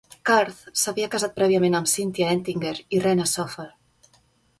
[0.27, 3.67] Kurth s"havia casat prèviament amb Cynthia Ettinger i Rena Sofer.